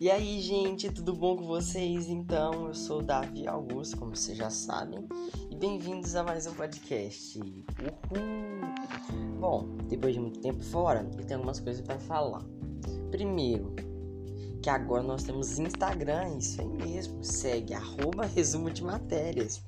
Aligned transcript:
E 0.00 0.10
aí, 0.10 0.40
gente, 0.40 0.90
tudo 0.90 1.14
bom 1.14 1.36
com 1.36 1.44
vocês? 1.44 2.08
Então, 2.08 2.68
eu 2.68 2.74
sou 2.74 3.00
o 3.00 3.02
Davi 3.02 3.46
Augusto, 3.46 3.98
como 3.98 4.16
vocês 4.16 4.34
já 4.34 4.48
sabem, 4.48 5.06
e 5.50 5.54
bem-vindos 5.54 6.16
a 6.16 6.22
mais 6.22 6.46
um 6.46 6.54
podcast. 6.54 7.38
Uhul! 7.38 9.38
Bom, 9.38 9.76
depois 9.90 10.14
de 10.14 10.20
muito 10.20 10.40
tempo 10.40 10.64
fora, 10.64 11.06
eu 11.18 11.26
tenho 11.26 11.40
algumas 11.40 11.60
coisas 11.60 11.82
para 11.82 11.98
falar. 11.98 12.42
Primeiro, 13.10 13.74
que 14.62 14.70
agora 14.70 15.02
nós 15.02 15.22
temos 15.22 15.58
Instagram, 15.58 16.38
isso 16.38 16.62
aí 16.62 16.68
mesmo, 16.68 17.22
segue, 17.22 17.74
arroba 17.74 18.24
resumo 18.24 18.70
de 18.70 18.82
matérias. 18.82 19.62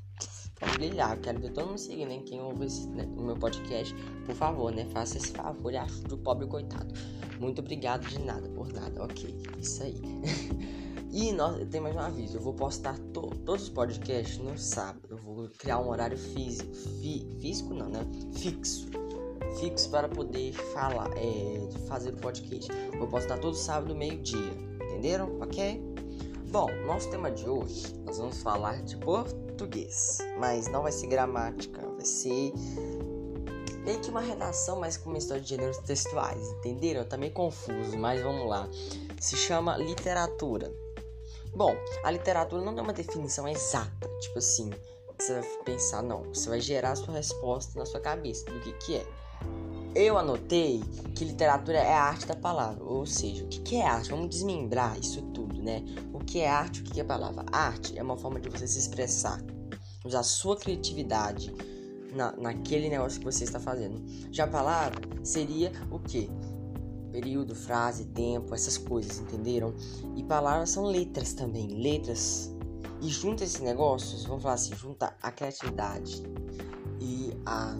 Pode 0.62 0.78
brilhar, 0.78 1.18
quero 1.18 1.40
ver 1.40 1.50
todo 1.50 1.66
mundo 1.66 1.78
seguindo, 1.78 2.12
hein? 2.12 2.22
Quem 2.24 2.40
ouve 2.40 2.66
esse, 2.66 2.86
né, 2.86 3.04
o 3.16 3.22
meu 3.22 3.36
podcast, 3.36 3.92
por 4.24 4.32
favor, 4.32 4.72
né? 4.72 4.86
Faça 4.92 5.18
esse 5.18 5.32
favor 5.32 5.72
e 5.72 5.76
ajude 5.76 6.14
o 6.14 6.18
pobre 6.18 6.46
coitado. 6.46 6.94
Muito 7.40 7.58
obrigado 7.60 8.06
de 8.06 8.20
nada, 8.20 8.48
por 8.50 8.72
nada. 8.72 9.02
Ok, 9.02 9.42
isso 9.58 9.82
aí. 9.82 10.00
e 11.10 11.32
nós, 11.32 11.68
tem 11.68 11.80
mais 11.80 11.96
um 11.96 11.98
aviso. 11.98 12.36
Eu 12.36 12.40
vou 12.40 12.54
postar 12.54 12.96
to, 13.12 13.22
todos 13.44 13.64
os 13.64 13.68
podcasts 13.70 14.38
no 14.38 14.56
sábado. 14.56 15.02
Eu 15.10 15.16
vou 15.16 15.48
criar 15.58 15.80
um 15.80 15.88
horário 15.88 16.16
físico. 16.16 16.72
Fi, 16.72 17.26
físico 17.40 17.74
não, 17.74 17.88
né? 17.88 18.06
Fixo. 18.32 18.86
Fixo 19.58 19.90
para 19.90 20.08
poder 20.08 20.52
falar, 20.52 21.10
é, 21.16 21.68
fazer 21.88 22.14
o 22.14 22.18
podcast. 22.18 22.70
Vou 22.96 23.08
postar 23.08 23.38
todo 23.38 23.56
sábado, 23.56 23.96
meio-dia. 23.96 24.52
Entenderam? 24.84 25.40
Ok? 25.40 25.82
Bom, 26.52 26.68
nosso 26.86 27.10
tema 27.10 27.32
de 27.32 27.48
hoje, 27.48 27.92
nós 28.04 28.18
vamos 28.18 28.40
falar 28.40 28.80
de 28.82 28.96
português. 29.52 30.18
Mas 30.38 30.68
não 30.68 30.82
vai 30.82 30.92
ser 30.92 31.06
gramática, 31.06 31.80
vai 31.80 32.04
ser 32.04 32.52
meio 33.84 34.00
que 34.00 34.10
uma 34.10 34.20
redação, 34.20 34.80
mas 34.80 34.96
com 34.96 35.10
uma 35.10 35.18
história 35.18 35.42
de 35.42 35.48
gêneros 35.48 35.78
textuais, 35.78 36.52
entenderam? 36.52 37.04
Tá 37.04 37.16
meio 37.16 37.32
confuso, 37.32 37.96
mas 37.98 38.22
vamos 38.22 38.48
lá. 38.48 38.68
Se 39.20 39.36
chama 39.36 39.76
literatura. 39.76 40.72
Bom, 41.54 41.74
a 42.02 42.10
literatura 42.10 42.62
não 42.62 42.74
tem 42.74 42.82
uma 42.82 42.94
definição 42.94 43.46
exata, 43.46 44.08
tipo 44.20 44.38
assim, 44.38 44.70
você 45.18 45.34
vai 45.34 45.42
pensar, 45.64 46.02
não, 46.02 46.22
você 46.32 46.48
vai 46.48 46.60
gerar 46.60 46.92
a 46.92 46.96
sua 46.96 47.14
resposta 47.14 47.78
na 47.78 47.84
sua 47.84 48.00
cabeça 48.00 48.46
do 48.46 48.58
que 48.60 48.72
que 48.72 48.96
é. 48.96 49.06
Eu 49.94 50.16
anotei 50.16 50.82
que 51.14 51.24
literatura 51.24 51.78
é 51.78 51.92
a 51.92 52.02
arte 52.02 52.26
da 52.26 52.34
palavra, 52.34 52.82
ou 52.82 53.04
seja, 53.04 53.44
o 53.44 53.48
que, 53.48 53.76
é 53.76 53.86
arte? 53.86 54.10
Vamos 54.10 54.30
desmembrar 54.30 54.98
isso 54.98 55.20
tudo, 55.34 55.62
né? 55.62 55.84
O 56.14 56.18
que 56.18 56.40
é 56.40 56.48
arte, 56.48 56.80
o 56.80 56.84
que, 56.84 56.98
é 56.98 57.04
palavra? 57.04 57.44
Arte 57.52 57.98
é 57.98 58.02
uma 58.02 58.16
forma 58.16 58.40
de 58.40 58.48
você 58.48 58.66
se 58.66 58.78
expressar, 58.78 59.42
usar 60.02 60.22
sua 60.22 60.56
criatividade, 60.56 61.54
na, 62.14 62.32
naquele 62.32 62.88
negócio 62.88 63.18
que 63.18 63.24
você 63.24 63.44
está 63.44 63.60
fazendo. 63.60 64.02
Já 64.30 64.44
a 64.44 64.48
palavra 64.48 65.00
seria 65.22 65.72
o 65.90 65.98
que? 65.98 66.30
Período, 67.10 67.54
frase, 67.54 68.06
tempo, 68.06 68.54
essas 68.54 68.78
coisas, 68.78 69.18
entenderam? 69.18 69.74
E 70.16 70.24
palavras 70.24 70.70
são 70.70 70.84
letras 70.84 71.34
também, 71.34 71.82
letras. 71.82 72.50
E 73.02 73.08
junta 73.08 73.44
esses 73.44 73.60
negócios, 73.60 74.24
vamos 74.24 74.42
falar 74.42 74.54
assim, 74.54 74.74
junta 74.74 75.14
a 75.20 75.30
criatividade 75.30 76.22
e 77.00 77.36
a, 77.44 77.76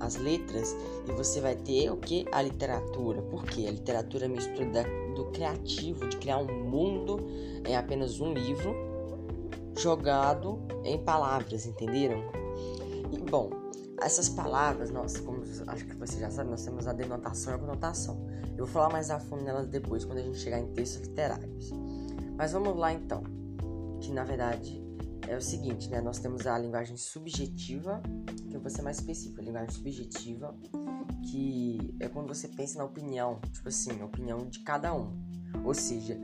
as 0.00 0.16
letras 0.16 0.74
e 1.06 1.12
você 1.12 1.40
vai 1.40 1.54
ter 1.54 1.90
o 1.90 1.96
que? 1.96 2.26
A 2.32 2.42
literatura. 2.42 3.22
Por 3.22 3.44
quê? 3.44 3.66
A 3.68 3.70
literatura 3.70 4.24
é 4.24 4.28
mistura 4.28 4.84
do 5.14 5.26
criativo, 5.26 6.08
de 6.08 6.16
criar 6.16 6.38
um 6.38 6.64
mundo 6.64 7.18
em 7.66 7.76
apenas 7.76 8.20
um 8.20 8.32
livro 8.32 8.74
jogado 9.78 10.58
em 10.84 10.98
palavras, 10.98 11.66
entenderam? 11.66 12.22
E 13.12 13.18
bom, 13.18 13.50
essas 14.00 14.28
palavras, 14.28 14.90
nós, 14.90 15.18
como 15.18 15.42
acho 15.66 15.84
que 15.84 15.94
você 15.96 16.18
já 16.18 16.30
sabe, 16.30 16.50
nós 16.50 16.64
temos 16.64 16.86
a 16.86 16.92
denotação 16.92 17.52
e 17.52 17.56
a 17.56 17.58
conotação. 17.58 18.26
Eu 18.56 18.64
vou 18.64 18.66
falar 18.66 18.90
mais 18.90 19.10
a 19.10 19.18
fundo 19.20 19.42
nelas 19.42 19.66
depois, 19.68 20.04
quando 20.04 20.18
a 20.18 20.22
gente 20.22 20.38
chegar 20.38 20.58
em 20.58 20.66
textos 20.68 21.06
literários. 21.06 21.70
Mas 22.36 22.52
vamos 22.52 22.76
lá 22.76 22.92
então, 22.92 23.22
que 24.00 24.10
na 24.12 24.24
verdade 24.24 24.82
é 25.30 25.36
o 25.36 25.40
seguinte, 25.40 25.88
né? 25.88 26.00
Nós 26.00 26.18
temos 26.18 26.44
a 26.44 26.58
linguagem 26.58 26.96
subjetiva, 26.96 28.02
que 28.48 28.56
eu 28.56 28.60
vou 28.60 28.68
ser 28.68 28.82
mais 28.82 28.98
específico, 28.98 29.40
a 29.40 29.44
linguagem 29.44 29.70
subjetiva, 29.70 30.56
que 31.30 31.94
é 32.00 32.08
quando 32.08 32.26
você 32.26 32.48
pensa 32.48 32.78
na 32.78 32.84
opinião, 32.84 33.40
tipo 33.52 33.68
assim, 33.68 34.00
a 34.00 34.04
opinião 34.04 34.38
de 34.48 34.58
cada 34.60 34.92
um. 34.92 35.16
Ou 35.64 35.72
seja, 35.72 36.20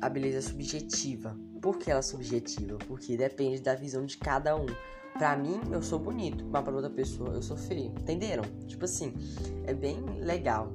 a 0.00 0.08
beleza 0.08 0.42
subjetiva. 0.42 1.38
Por 1.62 1.78
que 1.78 1.88
ela 1.88 2.00
é 2.00 2.02
subjetiva? 2.02 2.78
Porque 2.88 3.16
depende 3.16 3.60
da 3.60 3.76
visão 3.76 4.04
de 4.04 4.16
cada 4.18 4.56
um. 4.56 4.66
Pra 5.16 5.36
mim, 5.36 5.60
eu 5.70 5.80
sou 5.80 6.00
bonito, 6.00 6.44
mas 6.44 6.64
pra 6.64 6.74
outra 6.74 6.90
pessoa, 6.90 7.30
eu 7.30 7.42
sou 7.42 7.56
feio. 7.56 7.92
Entenderam? 8.00 8.42
Tipo 8.66 8.86
assim, 8.86 9.14
é 9.66 9.74
bem 9.74 10.00
legal. 10.18 10.72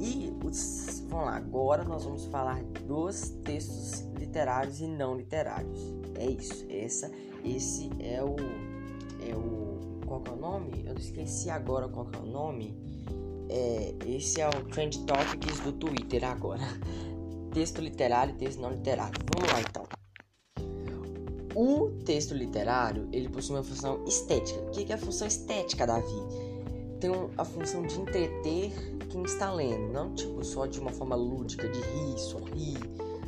E 0.00 0.32
os, 0.44 1.04
vamos 1.08 1.26
lá, 1.26 1.36
agora 1.36 1.82
nós 1.84 2.04
vamos 2.04 2.24
falar 2.26 2.62
dos 2.86 3.30
textos 3.44 4.00
literários 4.18 4.80
e 4.80 4.86
não 4.86 5.16
literários. 5.16 5.78
É 6.14 6.26
isso. 6.26 6.64
Essa, 6.68 7.10
esse 7.44 7.90
é 7.98 8.22
o, 8.22 8.36
é 9.28 9.34
o, 9.34 10.00
qual 10.06 10.22
é 10.26 10.30
o 10.30 10.36
nome? 10.36 10.84
Eu 10.86 10.94
esqueci 10.94 11.50
agora 11.50 11.88
qual 11.88 12.06
é 12.12 12.18
o 12.18 12.26
nome. 12.26 12.76
É, 13.48 13.94
esse 14.06 14.40
é 14.40 14.48
o 14.48 14.64
Trend 14.66 14.98
Topics 15.04 15.60
do 15.60 15.72
Twitter 15.72 16.24
agora. 16.24 16.62
Texto 17.52 17.80
literário 17.80 18.34
e 18.34 18.38
texto 18.38 18.60
não 18.60 18.70
literário. 18.70 19.18
Vamos 19.34 19.50
lá 19.52 19.60
então. 19.60 19.84
O 21.54 21.90
texto 22.04 22.34
literário, 22.34 23.08
ele 23.10 23.28
possui 23.28 23.56
uma 23.56 23.64
função 23.64 24.04
estética. 24.06 24.60
O 24.60 24.70
que 24.70 24.92
é 24.92 24.94
a 24.94 24.98
função 24.98 25.26
estética, 25.26 25.86
Davi? 25.86 26.47
Tem 27.00 27.10
a 27.36 27.44
função 27.44 27.82
de 27.82 28.00
entreter 28.00 28.72
quem 29.08 29.22
está 29.22 29.52
lendo, 29.52 29.92
não 29.92 30.14
tipo 30.14 30.44
só 30.44 30.66
de 30.66 30.80
uma 30.80 30.90
forma 30.90 31.14
lúdica, 31.14 31.68
de 31.68 31.80
rir, 31.80 32.18
sorrir, 32.18 32.78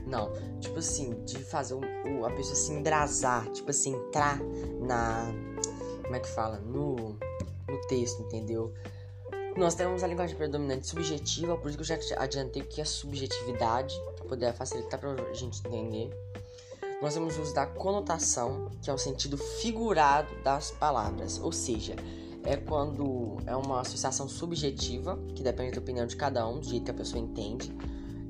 não, 0.07 0.33
tipo 0.61 0.79
assim, 0.79 1.25
de 1.25 1.39
fazer 1.45 1.75
o, 1.75 2.27
a 2.27 2.31
pessoa 2.31 2.57
se 2.57 2.73
embrasar, 2.73 3.49
tipo 3.53 3.71
assim, 3.71 3.95
entrar 3.95 4.39
na, 4.81 5.33
como 6.03 6.17
é 6.17 6.21
que 6.21 6.29
fala, 6.29 6.59
no, 6.59 7.17
no 7.69 7.81
texto, 7.89 8.21
entendeu? 8.23 8.75
Nós 9.57 9.75
temos 9.75 10.03
a 10.03 10.07
linguagem 10.07 10.37
predominante 10.37 10.89
subjetiva, 10.89 11.57
por 11.57 11.69
isso 11.69 11.79
que 11.79 11.83
eu 11.83 11.87
já 11.87 11.99
adiantei 12.19 12.63
o 12.63 12.67
que 12.67 12.81
é 12.81 12.85
subjetividade, 12.85 13.95
para 14.17 14.25
poder 14.27 14.53
facilitar 14.53 14.99
para 14.99 15.13
a 15.13 15.35
gente 15.35 15.61
entender. 15.67 16.11
Nós 17.01 17.15
temos 17.15 17.39
o 17.39 17.43
uso 17.43 17.55
da 17.55 17.67
conotação, 17.67 18.71
que 18.83 18.91
é 18.91 18.93
o 18.93 18.99
sentido 18.99 19.39
figurado 19.39 20.35
das 20.43 20.71
palavras, 20.73 21.41
ou 21.41 21.53
seja, 21.53 21.95
é 22.45 22.57
quando 22.57 23.37
é 23.47 23.55
uma 23.55 23.81
associação 23.81 24.29
subjetiva, 24.29 25.19
que 25.35 25.43
depende 25.43 25.73
da 25.73 25.81
opinião 25.81 26.07
de 26.07 26.17
cada 26.17 26.47
um, 26.49 26.61
do 26.61 26.67
jeito 26.67 26.85
que 26.85 26.91
a 26.91 26.95
pessoa 26.95 27.23
entende, 27.23 27.73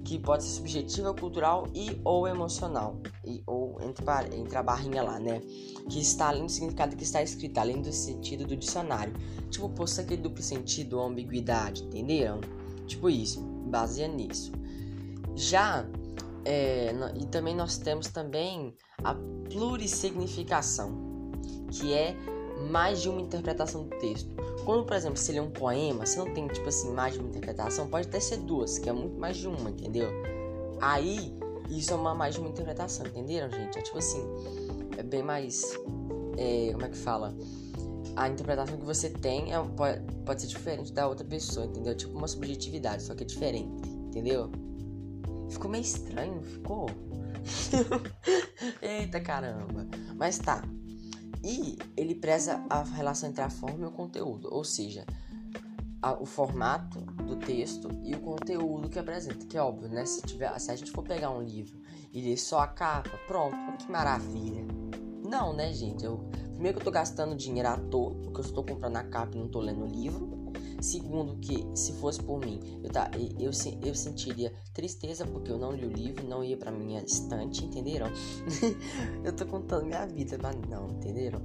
que 0.05 0.19
pode 0.19 0.43
ser 0.43 0.51
subjetiva, 0.51 1.15
cultural 1.15 1.67
e 1.75 2.01
ou 2.05 2.27
emocional, 2.27 3.01
e, 3.25 3.43
ou 3.47 3.79
entre, 3.83 4.05
entre 4.37 4.57
a 4.57 4.63
barrinha 4.63 5.03
lá, 5.03 5.19
né? 5.19 5.41
Que 5.89 6.01
está 6.01 6.29
além 6.29 6.47
do 6.47 6.51
significado 6.51 6.97
que 6.97 7.05
está 7.05 7.23
escrito, 7.23 7.59
além 7.59 7.81
do 7.81 7.93
sentido 7.93 8.47
do 8.47 8.57
dicionário. 8.57 9.13
Tipo, 9.51 9.69
posto 9.69 10.01
aquele 10.01 10.23
duplo 10.23 10.43
sentido 10.43 10.99
ou 10.99 11.07
ambiguidade, 11.07 11.85
entenderam? 11.85 12.41
Tipo 12.87 13.09
isso, 13.09 13.41
baseia 13.43 14.09
nisso. 14.09 14.53
Já 15.37 15.87
é, 16.45 16.93
e 17.21 17.27
também 17.27 17.55
nós 17.55 17.79
temos 17.79 18.09
também 18.09 18.75
a 19.05 19.15
plurissignificação, 19.49 21.31
que 21.71 21.93
é 21.93 22.17
mais 22.71 23.01
de 23.01 23.09
uma 23.09 23.21
interpretação 23.21 23.85
do 23.85 23.97
texto. 23.99 24.29
Quando, 24.65 24.85
por 24.85 24.95
exemplo, 24.95 25.17
se 25.17 25.33
lê 25.33 25.41
um 25.41 25.51
poema, 25.51 26.05
você 26.05 26.19
não 26.19 26.33
tem, 26.33 26.47
tipo 26.49 26.69
assim, 26.69 26.93
mais 26.93 27.15
de 27.15 27.21
uma 27.21 27.29
interpretação, 27.29 27.89
pode 27.89 28.09
até 28.09 28.21
ser 28.21 28.39
duas, 28.39 28.79
que 28.79 28.89
é 28.89 28.93
muito 28.93 29.19
mais 29.19 29.37
de 29.37 29.49
uma, 29.49 29.71
entendeu? 29.71 30.09
Aí, 30.81 31.35
isso 31.71 31.93
é 31.93 31.97
uma 31.97 32.15
mais 32.15 32.35
de 32.35 32.41
uma 32.41 32.51
interpretação, 32.51 33.07
entenderam, 33.07 33.51
gente? 33.51 33.79
É 33.79 33.83
tipo 33.83 33.99
assim, 33.99 34.23
é 34.97 35.03
bem 35.03 35.23
mais. 35.23 35.63
É, 36.37 36.71
como 36.73 36.85
é 36.85 36.89
que 36.89 36.97
fala? 36.97 37.35
A 38.17 38.29
interpretação 38.29 38.77
que 38.77 38.85
você 38.85 39.09
tem 39.09 39.55
é, 39.55 39.63
pode, 39.77 40.01
pode 40.25 40.43
ser 40.43 40.49
diferente 40.49 40.93
da 40.93 41.07
outra 41.09 41.25
pessoa, 41.25 41.67
entendeu? 41.67 41.95
Tipo 41.95 42.17
uma 42.17 42.29
subjetividade, 42.29 43.03
só 43.03 43.15
que 43.15 43.23
é 43.23 43.27
diferente, 43.27 43.89
entendeu? 43.89 44.51
Ficou 45.49 45.71
meio 45.71 45.83
estranho, 45.83 46.43
ficou? 46.43 46.87
Eita 48.83 49.21
caramba. 49.21 49.87
Mas 50.17 50.39
tá. 50.39 50.63
E 51.43 51.79
ele 51.97 52.15
preza 52.15 52.65
a 52.69 52.83
relação 52.83 53.29
entre 53.29 53.43
a 53.43 53.51
forma 53.51 53.85
e 53.85 53.89
o 53.89 53.91
conteúdo, 53.91 54.49
ou 54.53 54.63
seja, 54.63 55.07
a, 56.03 56.13
o 56.13 56.27
formato 56.27 57.01
do 57.01 57.37
texto 57.37 57.89
e 58.03 58.15
o 58.15 58.21
conteúdo 58.21 58.89
que 58.89 58.99
apresenta, 58.99 59.47
que 59.47 59.57
é 59.57 59.63
óbvio, 59.63 59.89
né? 59.89 60.05
Se, 60.05 60.23
tiver, 60.23 60.59
se 60.59 60.71
a 60.71 60.77
gente 60.77 60.91
for 60.91 61.03
pegar 61.03 61.31
um 61.31 61.43
livro 61.43 61.81
e 62.13 62.21
ler 62.21 62.37
só 62.37 62.61
a 62.61 62.67
capa, 62.67 63.11
pronto, 63.27 63.57
que 63.79 63.91
maravilha. 63.91 64.65
Não, 65.25 65.53
né, 65.53 65.73
gente? 65.73 66.05
Eu, 66.05 66.19
primeiro 66.53 66.77
que 66.77 66.83
eu 66.83 66.85
tô 66.85 66.91
gastando 66.91 67.37
dinheiro 67.37 67.69
à 67.69 67.77
toa, 67.77 68.15
porque 68.17 68.41
eu 68.41 68.45
estou 68.45 68.65
comprando 68.65 68.97
a 68.97 69.05
capa 69.05 69.37
e 69.37 69.39
não 69.39 69.49
tô 69.49 69.61
lendo 69.61 69.85
o 69.85 69.87
livro. 69.87 70.40
Segundo, 70.81 71.37
que 71.37 71.67
se 71.75 71.93
fosse 71.95 72.23
por 72.23 72.41
mim, 72.41 72.61
eu, 72.83 72.91
tá, 72.91 73.11
eu, 73.39 73.51
eu 73.83 73.95
sentiria 73.95 74.53
tristeza 74.73 75.27
porque 75.27 75.51
eu 75.51 75.59
não 75.59 75.73
li 75.73 75.85
o 75.85 75.93
livro, 75.93 76.27
não 76.27 76.43
ia 76.43 76.57
pra 76.57 76.71
minha 76.71 77.03
estante, 77.03 77.65
entenderam? 77.65 78.07
eu 79.23 79.33
tô 79.33 79.45
contando 79.47 79.87
minha 79.87 80.07
vida, 80.07 80.39
mas 80.43 80.57
não, 80.69 80.89
entenderam? 80.89 81.41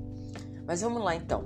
Mas 0.66 0.82
vamos 0.82 1.04
lá 1.04 1.16
então. 1.16 1.44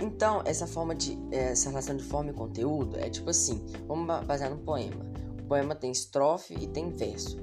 Então, 0.00 0.42
essa 0.44 0.66
forma 0.66 0.94
de. 0.94 1.16
Essa 1.30 1.68
relação 1.68 1.96
de 1.96 2.02
forma 2.02 2.30
e 2.30 2.34
conteúdo 2.34 2.98
é 2.98 3.08
tipo 3.08 3.30
assim: 3.30 3.64
vamos 3.86 4.06
basear 4.26 4.50
no 4.50 4.58
poema. 4.58 5.06
O 5.40 5.44
poema 5.44 5.74
tem 5.74 5.92
estrofe 5.92 6.54
e 6.54 6.66
tem 6.66 6.90
verso. 6.90 7.36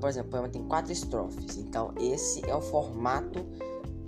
Por 0.00 0.08
exemplo, 0.08 0.28
o 0.28 0.30
poema 0.30 0.48
tem 0.48 0.62
quatro 0.64 0.92
estrofes. 0.92 1.56
Então, 1.56 1.92
esse 1.98 2.44
é 2.48 2.54
o 2.54 2.60
formato 2.60 3.44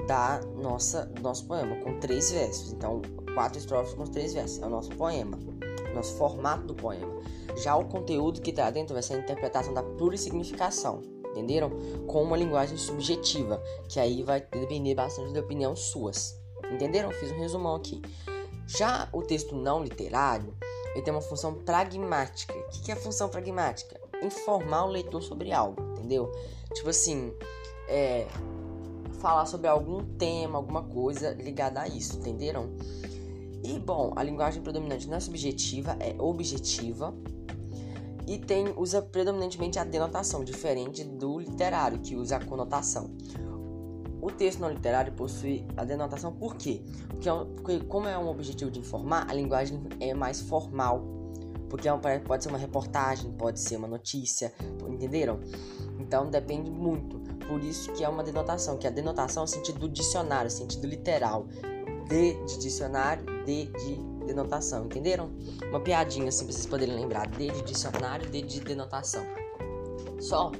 da 0.06 0.40
nossa 0.54 1.10
nosso 1.20 1.46
poema, 1.46 1.76
com 1.76 1.98
três 1.98 2.30
versos. 2.30 2.72
Então, 2.72 3.02
quatro 3.36 3.58
estrofes 3.58 3.92
com 3.92 4.04
três 4.06 4.32
versos. 4.32 4.62
É 4.62 4.66
o 4.66 4.70
nosso 4.70 4.88
poema, 4.96 5.38
nosso 5.94 6.14
formato 6.14 6.66
do 6.66 6.74
poema. 6.74 7.20
Já 7.56 7.76
o 7.76 7.84
conteúdo 7.84 8.40
que 8.40 8.50
está 8.50 8.70
dentro 8.70 8.94
vai 8.94 9.02
ser 9.02 9.14
a 9.14 9.18
interpretação 9.18 9.74
da 9.74 9.82
plurissignificação, 9.82 11.02
entenderam? 11.30 11.70
Com 12.06 12.22
uma 12.22 12.36
linguagem 12.36 12.78
subjetiva, 12.78 13.62
que 13.90 14.00
aí 14.00 14.22
vai 14.22 14.40
depender 14.40 14.94
bastante 14.94 15.34
da 15.34 15.40
opinião 15.40 15.76
suas. 15.76 16.34
Entenderam? 16.72 17.10
Fiz 17.10 17.30
um 17.30 17.38
resumão 17.38 17.76
aqui. 17.76 18.00
Já 18.66 19.08
o 19.12 19.22
texto 19.22 19.54
não 19.54 19.84
literário, 19.84 20.56
ele 20.94 21.02
tem 21.02 21.12
uma 21.12 21.20
função 21.20 21.54
pragmática. 21.54 22.54
O 22.54 22.68
que 22.68 22.90
é 22.90 22.94
a 22.94 22.96
função 22.96 23.28
pragmática? 23.28 24.00
Informar 24.22 24.86
o 24.86 24.88
leitor 24.88 25.22
sobre 25.22 25.52
algo, 25.52 25.80
entendeu? 25.92 26.32
Tipo 26.74 26.88
assim, 26.88 27.32
é, 27.86 28.26
falar 29.20 29.46
sobre 29.46 29.68
algum 29.68 30.04
tema, 30.16 30.58
alguma 30.58 30.82
coisa 30.82 31.32
ligada 31.34 31.80
a 31.82 31.86
isso, 31.86 32.16
entenderam? 32.18 32.70
E 33.66 33.80
bom, 33.80 34.12
a 34.14 34.22
linguagem 34.22 34.62
predominante 34.62 35.08
não 35.08 35.16
é 35.16 35.20
subjetiva, 35.20 35.96
é 35.98 36.14
objetiva. 36.20 37.12
E 38.24 38.38
tem 38.38 38.72
usa 38.76 39.02
predominantemente 39.02 39.76
a 39.76 39.84
denotação, 39.84 40.44
diferente 40.44 41.02
do 41.02 41.40
literário, 41.40 41.98
que 41.98 42.14
usa 42.14 42.36
a 42.36 42.44
conotação. 42.44 43.10
O 44.22 44.30
texto 44.30 44.60
não 44.60 44.70
literário 44.70 45.12
possui 45.12 45.66
a 45.76 45.84
denotação 45.84 46.32
por 46.32 46.54
quê? 46.54 46.82
Porque, 47.08 47.28
é 47.28 47.32
porque 47.32 47.80
como 47.80 48.06
é 48.06 48.16
um 48.16 48.28
objetivo 48.28 48.70
de 48.70 48.78
informar, 48.78 49.26
a 49.28 49.34
linguagem 49.34 49.80
é 49.98 50.14
mais 50.14 50.40
formal. 50.40 51.04
Porque 51.68 51.88
é 51.88 52.18
pode 52.20 52.44
ser 52.44 52.50
uma 52.50 52.58
reportagem, 52.58 53.32
pode 53.32 53.58
ser 53.58 53.76
uma 53.76 53.88
notícia, 53.88 54.52
entenderam? 54.88 55.40
Então 55.98 56.30
depende 56.30 56.70
muito. 56.70 57.18
Por 57.48 57.62
isso 57.64 57.92
que 57.92 58.04
é 58.04 58.08
uma 58.08 58.22
denotação, 58.22 58.76
que 58.76 58.86
a 58.86 58.90
denotação 58.90 59.42
é 59.42 59.44
o 59.44 59.48
sentido 59.48 59.80
do 59.80 59.88
dicionário, 59.88 60.50
sentido 60.50 60.86
literal. 60.86 61.46
D 62.08 62.34
de 62.44 62.58
dicionário, 62.58 63.35
D 63.46 63.66
de 63.66 64.26
denotação, 64.26 64.84
entenderam? 64.84 65.30
Uma 65.68 65.80
piadinha 65.80 66.28
assim 66.28 66.44
pra 66.44 66.52
vocês 66.52 66.66
poderem 66.66 66.94
lembrar. 66.94 67.26
D 67.28 67.50
de 67.50 67.62
dicionário, 67.62 68.28
D 68.28 68.42
de 68.42 68.60
denotação. 68.60 69.24
Só 70.20 70.52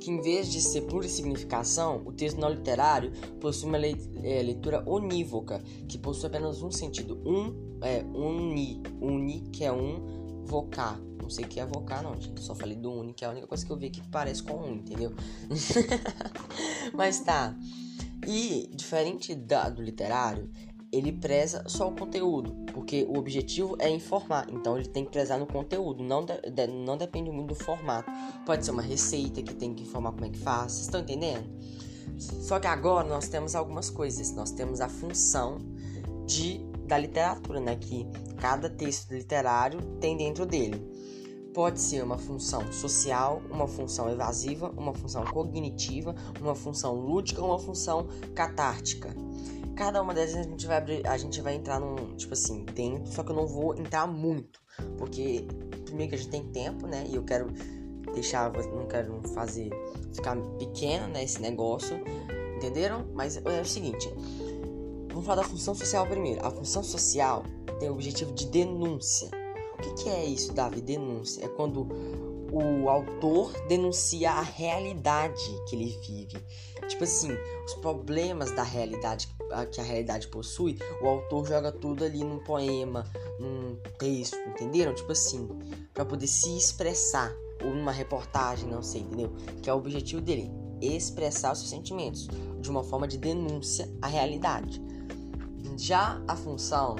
que 0.00 0.10
em 0.10 0.20
vez 0.20 0.50
de 0.50 0.62
ser 0.62 0.82
pura 0.82 1.06
significação, 1.06 2.02
o 2.06 2.12
texto 2.12 2.40
não 2.40 2.48
literário 2.48 3.12
possui 3.38 3.68
uma 3.68 3.76
é, 3.76 4.42
leitura 4.42 4.82
unívoca, 4.88 5.62
que 5.86 5.98
possui 5.98 6.28
apenas 6.28 6.62
um 6.62 6.70
sentido. 6.70 7.20
Um 7.24 7.78
é 7.82 8.02
uni, 8.14 8.82
uni 9.00 9.42
que 9.52 9.64
é 9.64 9.72
um, 9.72 10.44
vocar 10.46 10.98
não 11.30 11.34
sei 11.36 11.44
o 11.44 11.48
que 11.48 11.60
é 11.60 11.64
vocar, 11.64 12.02
não, 12.02 12.20
gente. 12.20 12.42
Só 12.42 12.56
falei 12.56 12.76
do 12.76 12.90
uni, 12.90 13.14
que 13.14 13.24
é 13.24 13.28
a 13.28 13.30
única 13.30 13.46
coisa 13.46 13.64
que 13.64 13.70
eu 13.70 13.76
vi 13.76 13.88
que 13.88 14.02
parece 14.08 14.42
com 14.42 14.54
um, 14.54 14.74
entendeu? 14.74 15.14
Mas 16.92 17.20
tá. 17.20 17.56
E, 18.26 18.68
diferente 18.74 19.32
da, 19.32 19.68
do 19.68 19.80
literário, 19.80 20.50
ele 20.92 21.12
preza 21.12 21.62
só 21.66 21.88
o 21.88 21.92
conteúdo, 21.92 22.52
porque 22.72 23.06
o 23.08 23.16
objetivo 23.16 23.76
é 23.78 23.88
informar, 23.88 24.46
então 24.50 24.76
ele 24.76 24.88
tem 24.88 25.04
que 25.04 25.10
prezar 25.10 25.38
no 25.38 25.46
conteúdo, 25.46 26.02
não, 26.02 26.24
de, 26.24 26.34
de, 26.50 26.66
não 26.66 26.96
depende 26.96 27.30
muito 27.30 27.54
do 27.54 27.54
formato. 27.54 28.10
Pode 28.44 28.64
ser 28.64 28.72
uma 28.72 28.82
receita 28.82 29.42
que 29.42 29.54
tem 29.54 29.72
que 29.72 29.84
informar 29.84 30.12
como 30.12 30.24
é 30.24 30.30
que 30.30 30.38
faz, 30.38 30.72
vocês 30.72 30.86
estão 30.86 31.00
entendendo? 31.00 31.48
Só 32.18 32.58
que 32.58 32.66
agora 32.66 33.08
nós 33.08 33.28
temos 33.28 33.54
algumas 33.54 33.88
coisas, 33.88 34.32
nós 34.34 34.50
temos 34.50 34.80
a 34.80 34.88
função 34.88 35.58
de, 36.26 36.58
da 36.86 36.98
literatura, 36.98 37.60
né, 37.60 37.76
que 37.76 38.06
cada 38.38 38.68
texto 38.68 39.12
literário 39.12 39.80
tem 40.00 40.16
dentro 40.16 40.44
dele 40.44 40.90
pode 41.52 41.80
ser 41.80 42.02
uma 42.02 42.16
função 42.16 42.72
social, 42.72 43.42
uma 43.50 43.66
função 43.66 44.08
evasiva, 44.08 44.72
uma 44.76 44.94
função 44.94 45.24
cognitiva, 45.24 46.14
uma 46.40 46.54
função 46.54 46.94
lúdica, 46.94 47.42
uma 47.42 47.58
função 47.58 48.06
catártica. 48.34 49.14
Cada 49.80 50.02
uma 50.02 50.12
dessas 50.12 50.36
a 50.36 50.42
gente 50.42 50.66
vai 50.66 50.76
abrir, 50.76 51.06
a 51.06 51.16
gente 51.16 51.40
vai 51.40 51.54
entrar 51.54 51.80
num, 51.80 52.14
tipo 52.14 52.34
assim, 52.34 52.66
dentro, 52.66 53.10
só 53.10 53.22
que 53.22 53.30
eu 53.30 53.34
não 53.34 53.46
vou 53.46 53.74
entrar 53.74 54.06
muito, 54.06 54.60
porque 54.98 55.46
primeiro 55.86 56.10
que 56.10 56.16
a 56.16 56.18
gente 56.18 56.30
tem 56.30 56.44
tempo, 56.52 56.86
né? 56.86 57.06
E 57.08 57.14
eu 57.14 57.24
quero 57.24 57.50
deixar, 58.12 58.52
não 58.52 58.86
quero 58.86 59.22
fazer 59.34 59.70
ficar 60.12 60.36
pequeno, 60.58 61.08
né, 61.08 61.24
esse 61.24 61.40
negócio, 61.40 61.96
entenderam? 62.56 63.06
Mas 63.14 63.38
é 63.38 63.60
o 63.62 63.64
seguinte, 63.64 64.12
vamos 65.08 65.24
falar 65.24 65.40
da 65.40 65.48
função 65.48 65.74
social 65.74 66.06
primeiro. 66.06 66.44
A 66.46 66.50
função 66.50 66.82
social 66.82 67.42
tem 67.78 67.88
o 67.88 67.94
objetivo 67.94 68.34
de 68.34 68.46
denúncia 68.48 69.30
o 69.80 69.82
que, 69.82 70.02
que 70.02 70.08
é 70.10 70.26
isso, 70.26 70.52
Davi? 70.52 70.82
Denúncia. 70.82 71.42
É 71.42 71.48
quando 71.48 71.88
o 72.52 72.88
autor 72.90 73.50
denuncia 73.66 74.30
a 74.30 74.42
realidade 74.42 75.42
que 75.66 75.74
ele 75.74 75.98
vive. 76.06 76.44
Tipo 76.86 77.04
assim, 77.04 77.30
os 77.64 77.74
problemas 77.76 78.50
da 78.50 78.62
realidade 78.62 79.28
que 79.28 79.39
a 79.52 79.82
realidade 79.82 80.28
possui, 80.28 80.78
o 81.02 81.06
autor 81.06 81.46
joga 81.46 81.72
tudo 81.72 82.04
ali 82.04 82.24
num 82.24 82.38
poema, 82.38 83.04
num 83.38 83.76
texto, 83.98 84.36
entenderam? 84.48 84.94
Tipo 84.94 85.12
assim, 85.12 85.48
para 85.92 86.04
poder 86.04 86.26
se 86.26 86.56
expressar, 86.56 87.32
ou 87.64 87.74
numa 87.74 87.92
reportagem, 87.92 88.68
não 88.68 88.82
sei, 88.82 89.02
entendeu? 89.02 89.32
Que 89.62 89.68
é 89.68 89.74
o 89.74 89.76
objetivo 89.76 90.20
dele, 90.20 90.50
expressar 90.80 91.52
os 91.52 91.58
seus 91.58 91.70
sentimentos 91.70 92.28
de 92.60 92.70
uma 92.70 92.82
forma 92.82 93.06
de 93.06 93.18
denúncia 93.18 93.88
à 94.00 94.06
realidade. 94.06 94.82
Já 95.76 96.22
a 96.28 96.36
função 96.36 96.96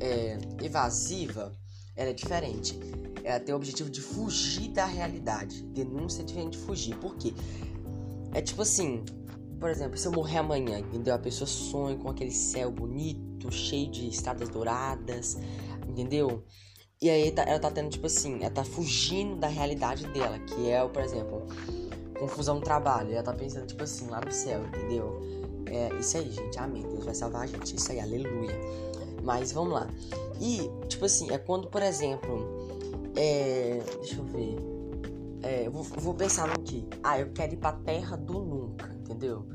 é, 0.00 0.38
evasiva 0.62 1.52
ela 1.96 2.10
é 2.10 2.12
diferente. 2.12 2.78
Ela 3.22 3.40
tem 3.40 3.54
o 3.54 3.56
objetivo 3.56 3.88
de 3.88 4.00
fugir 4.00 4.68
da 4.68 4.84
realidade. 4.84 5.62
Denúncia 5.62 6.22
é 6.22 6.24
diferente 6.24 6.58
de 6.58 6.64
fugir. 6.64 6.96
Por 6.96 7.16
quê? 7.16 7.32
É 8.32 8.42
tipo 8.42 8.62
assim, 8.62 9.04
por 9.64 9.70
exemplo, 9.70 9.96
se 9.96 10.06
eu 10.06 10.12
morrer 10.12 10.36
amanhã, 10.36 10.78
entendeu? 10.78 11.14
A 11.14 11.18
pessoa 11.18 11.48
sonha 11.48 11.96
com 11.96 12.10
aquele 12.10 12.30
céu 12.30 12.70
bonito, 12.70 13.50
cheio 13.50 13.90
de 13.90 14.08
estradas 14.08 14.50
douradas, 14.50 15.38
entendeu? 15.88 16.44
E 17.00 17.08
aí 17.08 17.30
tá, 17.30 17.44
ela 17.44 17.58
tá 17.58 17.70
tendo, 17.70 17.88
tipo 17.88 18.04
assim, 18.04 18.42
ela 18.42 18.50
tá 18.50 18.62
fugindo 18.62 19.36
da 19.36 19.48
realidade 19.48 20.06
dela, 20.08 20.38
que 20.40 20.68
é, 20.68 20.86
por 20.86 21.02
exemplo, 21.02 21.46
confusão 22.18 22.56
no 22.56 22.60
trabalho. 22.60 23.12
Ela 23.14 23.22
tá 23.22 23.32
pensando, 23.32 23.66
tipo 23.66 23.82
assim, 23.82 24.06
lá 24.08 24.20
no 24.20 24.30
céu, 24.30 24.62
entendeu? 24.66 25.18
É 25.64 25.98
isso 25.98 26.18
aí, 26.18 26.30
gente. 26.30 26.58
Amém. 26.58 26.82
Deus 26.82 27.02
vai 27.02 27.14
salvar 27.14 27.44
a 27.44 27.46
gente. 27.46 27.74
Isso 27.74 27.90
aí, 27.90 28.00
aleluia. 28.00 28.60
Mas 29.22 29.50
vamos 29.50 29.72
lá. 29.72 29.88
E, 30.42 30.70
tipo 30.88 31.06
assim, 31.06 31.30
é 31.30 31.38
quando, 31.38 31.68
por 31.68 31.80
exemplo, 31.80 32.68
é. 33.16 33.82
Deixa 34.02 34.16
eu 34.16 34.24
ver. 34.24 34.56
É, 35.42 35.70
vou, 35.70 35.82
vou 35.82 36.12
pensar 36.12 36.48
no 36.48 36.62
que. 36.62 36.86
Ah, 37.02 37.18
eu 37.18 37.32
quero 37.32 37.54
ir 37.54 37.56
pra 37.56 37.72
terra 37.72 38.14
do 38.14 38.34
nunca, 38.34 38.93
entendeu? 39.24 39.46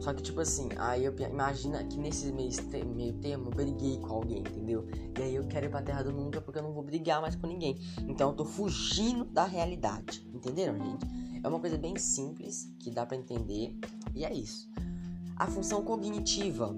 Só 0.00 0.14
que, 0.14 0.22
tipo 0.22 0.40
assim, 0.40 0.68
aí 0.78 1.04
eu 1.04 1.14
imagina 1.18 1.82
que 1.84 1.98
nesse 1.98 2.32
meio, 2.32 2.50
meio 2.94 3.14
termo 3.14 3.48
eu 3.48 3.50
briguei 3.50 3.98
com 3.98 4.14
alguém, 4.14 4.40
entendeu? 4.40 4.86
E 5.18 5.22
aí 5.22 5.34
eu 5.34 5.44
quero 5.46 5.66
ir 5.66 5.68
pra 5.68 5.82
terra 5.82 6.02
do 6.02 6.12
nunca 6.12 6.40
porque 6.40 6.58
eu 6.58 6.62
não 6.62 6.72
vou 6.72 6.82
brigar 6.82 7.20
mais 7.20 7.34
com 7.34 7.46
ninguém. 7.46 7.78
Então 8.06 8.30
eu 8.30 8.36
tô 8.36 8.44
fugindo 8.44 9.24
da 9.24 9.44
realidade, 9.44 10.26
entenderam, 10.32 10.76
gente? 10.78 11.06
É 11.42 11.48
uma 11.48 11.60
coisa 11.60 11.76
bem 11.76 11.96
simples 11.96 12.72
que 12.78 12.90
dá 12.90 13.04
para 13.04 13.16
entender 13.16 13.76
e 14.14 14.24
é 14.24 14.32
isso. 14.32 14.68
A 15.36 15.46
função 15.46 15.84
cognitiva, 15.84 16.74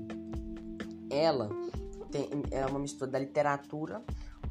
ela 1.10 1.50
tem, 2.10 2.28
é 2.50 2.64
uma 2.66 2.78
mistura 2.78 3.10
da 3.10 3.18
literatura 3.18 4.02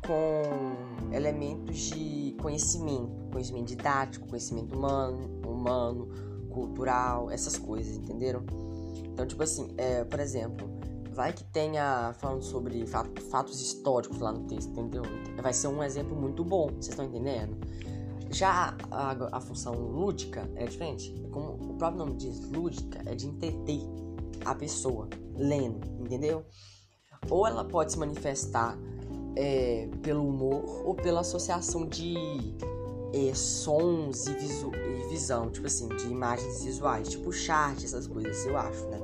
com 0.05 1.13
elementos 1.13 1.77
de 1.77 2.35
conhecimento, 2.39 3.29
conhecimento 3.31 3.67
didático, 3.67 4.27
conhecimento 4.27 4.75
humano, 4.75 5.41
humano, 5.45 6.28
cultural, 6.49 7.29
essas 7.31 7.57
coisas, 7.57 7.95
entenderam? 7.97 8.43
Então, 9.05 9.25
tipo 9.25 9.41
assim, 9.43 9.67
é, 9.77 10.03
por 10.03 10.19
exemplo, 10.19 10.69
vai 11.11 11.33
que 11.33 11.43
tenha 11.43 12.13
falando 12.19 12.43
sobre 12.43 12.85
fatos 12.85 13.61
históricos 13.61 14.19
lá 14.19 14.31
no 14.31 14.45
texto, 14.45 14.69
entendeu? 14.71 15.03
Vai 15.41 15.53
ser 15.53 15.67
um 15.67 15.83
exemplo 15.83 16.15
muito 16.15 16.43
bom, 16.43 16.67
vocês 16.67 16.89
estão 16.89 17.05
entendendo? 17.05 17.57
Já 18.31 18.77
a, 18.91 19.37
a, 19.37 19.41
função 19.41 19.73
lúdica 19.73 20.47
é 20.55 20.65
diferente. 20.65 21.11
Como 21.31 21.53
o 21.53 21.77
próprio 21.77 22.05
nome 22.05 22.15
diz, 22.15 22.39
lúdica 22.51 23.01
é 23.05 23.15
de 23.15 23.27
entreter 23.27 23.81
a 24.45 24.53
pessoa 24.53 25.09
lendo, 25.35 25.87
entendeu? 25.99 26.45
ou 27.27 27.45
ela 27.45 27.65
pode 27.65 27.91
se 27.91 27.99
manifestar 27.99 28.77
é, 29.35 29.89
pelo 30.01 30.27
humor 30.27 30.83
ou 30.85 30.95
pela 30.95 31.21
associação 31.21 31.85
de 31.87 32.15
é, 33.13 33.33
sons 33.33 34.27
e, 34.27 34.33
visu 34.33 34.71
e, 34.73 35.09
visão, 35.09 35.49
tipo 35.49 35.67
assim, 35.67 35.87
de 35.89 36.07
imagens 36.07 36.63
visuais, 36.63 37.09
tipo 37.09 37.31
chart, 37.31 37.83
essas 37.83 38.07
coisas, 38.07 38.45
eu 38.45 38.57
acho, 38.57 38.85
né? 38.87 38.99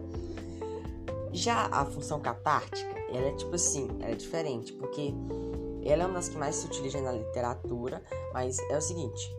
Já 1.32 1.68
a 1.68 1.86
função 1.86 2.20
catártica, 2.20 2.96
ela 3.10 3.28
é 3.28 3.32
tipo 3.34 3.56
assim, 3.56 3.88
ela 4.00 4.12
é 4.12 4.16
diferente, 4.16 4.74
porque 4.74 5.14
ela 5.84 6.04
é 6.04 6.06
uma 6.06 6.16
das 6.16 6.30
que 6.30 6.38
mais 6.38 6.56
se 6.56 6.66
utiliza 6.66 7.02
na 7.02 7.12
literatura, 7.12 8.02
mas 8.34 8.58
é 8.70 8.78
o 8.78 8.82
seguinte, 8.82 9.30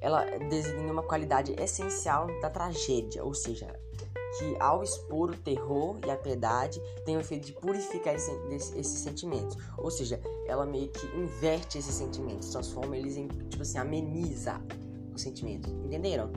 ela 0.00 0.24
designa 0.48 0.92
uma 0.92 1.02
qualidade 1.02 1.54
essencial 1.58 2.26
da 2.40 2.50
tragédia, 2.50 3.22
ou 3.24 3.34
seja, 3.34 3.78
que 4.38 4.56
ao 4.60 4.82
expor 4.82 5.30
o 5.30 5.36
terror 5.36 5.98
e 6.06 6.10
a 6.10 6.16
piedade 6.16 6.80
tem 7.04 7.16
o 7.16 7.20
efeito 7.20 7.46
de 7.46 7.52
purificar 7.52 8.14
esse, 8.14 8.30
esses 8.50 9.00
sentimentos. 9.00 9.56
Ou 9.76 9.90
seja, 9.90 10.20
ela 10.46 10.64
meio 10.64 10.88
que 10.88 11.06
inverte 11.16 11.78
esses 11.78 11.94
sentimentos, 11.94 12.50
transforma 12.50 12.96
eles 12.96 13.16
em, 13.16 13.26
tipo 13.26 13.62
assim, 13.62 13.78
ameniza 13.78 14.60
os 15.14 15.22
sentimentos, 15.22 15.70
entenderam? 15.72 16.30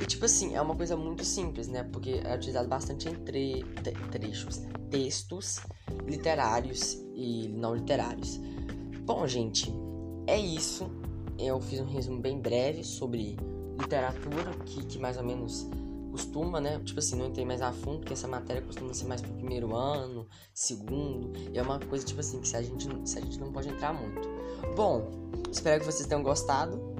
E 0.00 0.06
tipo 0.06 0.24
assim, 0.24 0.54
é 0.54 0.60
uma 0.60 0.74
coisa 0.74 0.96
muito 0.96 1.24
simples, 1.24 1.68
né? 1.68 1.84
Porque 1.84 2.20
é 2.24 2.34
utilizado 2.34 2.68
bastante 2.68 3.08
em 3.08 3.14
tre 3.14 3.64
trechos, 4.10 4.62
textos 4.90 5.60
literários 6.06 6.94
e 7.14 7.48
não 7.48 7.74
literários. 7.74 8.40
Bom, 9.04 9.26
gente, 9.26 9.72
é 10.26 10.38
isso. 10.38 10.90
Eu 11.38 11.60
fiz 11.60 11.80
um 11.80 11.86
resumo 11.86 12.20
bem 12.20 12.38
breve 12.38 12.84
sobre 12.84 13.36
literatura, 13.78 14.52
que, 14.64 14.84
que 14.86 14.98
mais 14.98 15.16
ou 15.16 15.24
menos 15.24 15.68
costuma, 16.14 16.60
né? 16.60 16.80
Tipo 16.84 17.00
assim, 17.00 17.16
não 17.16 17.26
entrei 17.26 17.44
mais 17.44 17.60
a 17.60 17.72
fundo, 17.72 17.98
porque 17.98 18.12
essa 18.12 18.28
matéria 18.28 18.62
costuma 18.62 18.94
ser 18.94 19.06
mais 19.06 19.20
pro 19.20 19.32
primeiro 19.32 19.74
ano, 19.74 20.28
segundo. 20.54 21.32
E 21.52 21.58
é 21.58 21.62
uma 21.62 21.80
coisa, 21.80 22.04
tipo 22.04 22.20
assim, 22.20 22.40
que 22.40 22.46
se 22.46 22.56
a 22.56 22.62
gente, 22.62 22.88
se 23.04 23.18
a 23.18 23.20
gente 23.20 23.40
não 23.40 23.50
pode 23.50 23.68
entrar 23.68 23.92
muito. 23.92 24.28
Bom, 24.76 25.10
espero 25.50 25.80
que 25.80 25.86
vocês 25.86 26.06
tenham 26.06 26.22
gostado. 26.22 26.94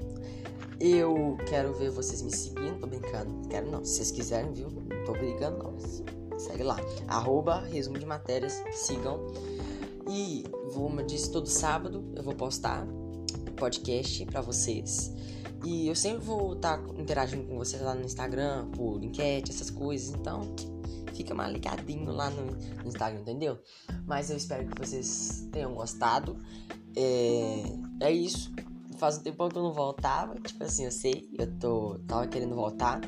Eu 0.81 1.37
quero 1.47 1.73
ver 1.73 1.89
vocês 1.91 2.21
me 2.21 2.29
seguindo, 2.29 2.77
tô 2.77 2.87
brincando. 2.87 3.47
Quero 3.47 3.71
não, 3.71 3.85
se 3.85 3.93
vocês 3.93 4.11
quiserem, 4.11 4.51
viu? 4.51 4.69
Não 4.69 5.05
tô 5.05 5.13
brincando 5.13 5.59
não. 5.59 6.37
Segue 6.37 6.63
lá. 6.63 6.75
Arroba 7.07 7.61
resumo 7.61 7.97
de 7.97 8.05
matérias, 8.05 8.61
sigam. 8.73 9.27
E 10.09 10.43
vou, 10.73 10.89
como 10.89 10.99
eu 10.99 11.05
disse, 11.05 11.31
todo 11.31 11.47
sábado 11.47 12.03
eu 12.17 12.21
vou 12.21 12.35
postar 12.35 12.85
podcast 13.55 14.25
para 14.25 14.41
vocês. 14.41 15.13
E 15.65 15.87
eu 15.87 15.95
sempre 15.95 16.23
vou 16.23 16.53
estar 16.53 16.77
tá 16.77 16.93
interagindo 16.97 17.43
com 17.47 17.57
vocês 17.57 17.81
lá 17.81 17.95
no 17.95 18.03
Instagram, 18.03 18.69
por 18.71 19.03
enquete, 19.03 19.51
essas 19.51 19.69
coisas. 19.69 20.13
Então, 20.13 20.53
fica 21.13 21.33
mais 21.33 21.51
ligadinho 21.51 22.11
lá 22.11 22.29
no, 22.29 22.55
Instagram, 22.87 23.21
entendeu? 23.21 23.57
Mas 24.05 24.29
eu 24.29 24.37
espero 24.37 24.67
que 24.67 24.79
vocês 24.79 25.47
tenham 25.51 25.73
gostado. 25.73 26.37
É, 26.95 27.63
é 28.01 28.11
isso. 28.11 28.53
Faz 28.97 29.17
um 29.17 29.21
tempão 29.21 29.49
que 29.49 29.57
eu 29.57 29.63
não 29.63 29.73
voltava. 29.73 30.35
Tipo 30.35 30.63
assim, 30.63 30.85
eu 30.85 30.91
sei, 30.91 31.29
eu 31.37 31.51
tô, 31.57 31.99
tava 32.07 32.27
querendo 32.27 32.55
voltar. 32.55 33.01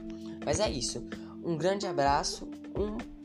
Mas 0.44 0.60
é 0.60 0.70
isso. 0.70 1.06
Um 1.44 1.58
grande 1.58 1.86
abraço. 1.86 2.50
Um 2.76 3.17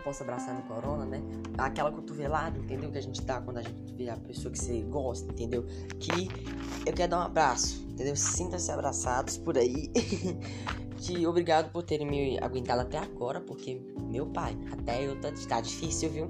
posso 0.00 0.22
abraçar 0.22 0.54
no 0.54 0.62
corona, 0.62 1.04
né? 1.04 1.22
Aquela 1.58 1.90
cotovelada, 1.90 2.58
entendeu? 2.58 2.90
Que 2.90 2.98
a 2.98 3.02
gente 3.02 3.22
dá 3.22 3.40
quando 3.40 3.58
a 3.58 3.62
gente 3.62 3.94
vê 3.94 4.08
a 4.08 4.16
pessoa 4.16 4.50
que 4.50 4.58
você 4.58 4.82
gosta, 4.82 5.30
entendeu? 5.32 5.64
Que 5.98 6.28
eu 6.86 6.92
quero 6.92 7.10
dar 7.10 7.18
um 7.18 7.22
abraço, 7.22 7.86
entendeu? 7.90 8.16
Sinta-se 8.16 8.70
abraçados 8.70 9.36
por 9.36 9.56
aí. 9.56 9.90
que 11.00 11.26
obrigado 11.26 11.72
por 11.72 11.82
terem 11.82 12.06
me 12.06 12.38
aguentado 12.38 12.82
até 12.82 12.98
agora, 12.98 13.40
porque 13.40 13.80
meu 14.10 14.26
pai, 14.26 14.56
até 14.70 15.06
eu 15.06 15.18
tá, 15.20 15.32
tá 15.48 15.60
difícil, 15.60 16.10
viu? 16.10 16.28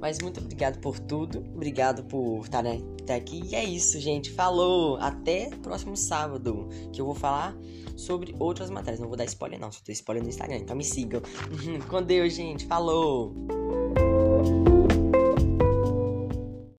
Mas 0.00 0.18
muito 0.20 0.38
obrigado 0.38 0.78
por 0.80 0.98
tudo, 0.98 1.38
obrigado 1.54 2.04
por 2.04 2.40
estar 2.40 2.62
né, 2.62 2.80
até 3.00 3.14
aqui. 3.14 3.42
E 3.50 3.54
é 3.54 3.64
isso, 3.64 3.98
gente. 4.00 4.30
Falou! 4.30 4.96
Até 4.96 5.50
próximo 5.62 5.96
sábado, 5.96 6.68
que 6.92 7.00
eu 7.00 7.06
vou 7.06 7.14
falar 7.14 7.56
sobre 7.96 8.34
outras 8.38 8.70
matérias. 8.70 9.00
Não 9.00 9.08
vou 9.08 9.16
dar 9.16 9.24
spoiler, 9.24 9.58
não, 9.58 9.72
só 9.72 9.80
tô 9.84 9.92
spoiler 9.92 10.22
no 10.22 10.28
Instagram, 10.28 10.56
então 10.56 10.76
me 10.76 10.84
sigam. 10.84 11.22
Com 11.88 12.02
Deus, 12.02 12.34
gente. 12.34 12.66
Falou! 12.66 13.34